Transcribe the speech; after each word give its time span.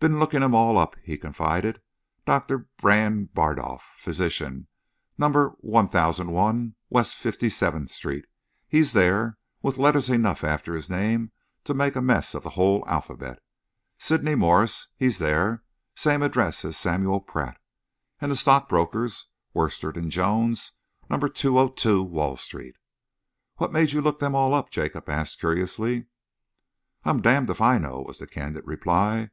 "Been 0.00 0.18
looking 0.18 0.42
'em 0.42 0.54
all 0.54 0.78
up," 0.78 0.96
he 1.02 1.18
confided. 1.18 1.82
"Doctor 2.24 2.66
Brand 2.78 3.34
Bardolf, 3.34 3.82
Physician, 3.98 4.68
Number 5.18 5.50
1001 5.60 6.74
West 6.88 7.14
Fifty 7.14 7.50
seventh 7.50 7.90
Street 7.90 8.24
he's 8.66 8.94
there, 8.94 9.36
with 9.60 9.76
letters 9.76 10.08
enough 10.08 10.42
after 10.42 10.72
his 10.72 10.88
name 10.88 11.30
to 11.64 11.74
make 11.74 11.94
a 11.94 12.00
mess 12.00 12.32
of 12.34 12.42
the 12.42 12.48
whole 12.56 12.84
alphabet. 12.88 13.42
Sydney 13.98 14.34
Morse 14.34 14.88
he's 14.96 15.18
there, 15.18 15.62
same 15.94 16.22
address 16.22 16.64
as 16.64 16.78
Samuel 16.78 17.20
Pratt. 17.20 17.60
And 18.18 18.32
the 18.32 18.36
stockbrokers, 18.36 19.26
Worstead 19.52 19.98
and 19.98 20.10
Jones, 20.10 20.72
Number 21.10 21.28
202 21.28 22.02
Wall 22.02 22.38
Street." 22.38 22.76
"What 23.56 23.72
made 23.72 23.92
you 23.92 24.00
look 24.00 24.20
them 24.20 24.34
all 24.34 24.54
up?" 24.54 24.70
Jacob 24.70 25.10
asked 25.10 25.38
curiously. 25.38 26.06
"I'm 27.04 27.20
damned 27.20 27.50
if 27.50 27.60
I 27.60 27.76
know," 27.76 28.00
was 28.00 28.20
the 28.20 28.26
candid 28.26 28.66
reply. 28.66 29.28